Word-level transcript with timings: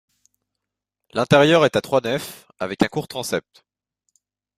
L'intérieur 1.13 1.63
est 1.63 1.75
à 1.75 1.81
trois 1.81 2.01
nefs, 2.01 2.47
avec 2.57 2.81
un 2.81 2.87
court 2.87 3.07
transept. 3.07 3.63